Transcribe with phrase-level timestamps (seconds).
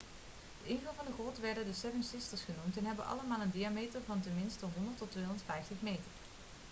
[0.63, 4.01] de ingangen van de grot werden the seven sisters' genoemd en hebben allemaal een diameter
[4.05, 6.11] van ten minste 100 tot 250 meter